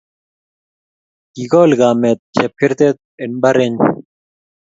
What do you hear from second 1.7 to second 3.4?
kamet chepkertet eng